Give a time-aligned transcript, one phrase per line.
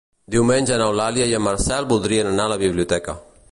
[0.35, 3.19] Diumenge n'Eulàlia i en Marcel voldria anar a la biblioteca.